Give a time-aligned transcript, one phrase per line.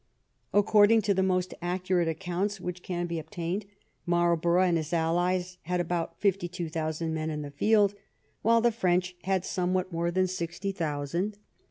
[0.51, 3.67] According to the most accurate accounts which can be obtained,
[4.07, 7.93] Marlborough and his allies had about fifty two thousand men in the field,
[8.41, 11.37] while the French had somewhat more than sixty thousand.